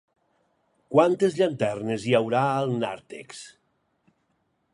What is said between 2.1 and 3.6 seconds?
haurà al nàrtex?